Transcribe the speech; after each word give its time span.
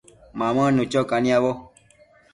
Mamënnu 0.39 0.83
cho 0.91 1.01
caniabo 1.09 1.51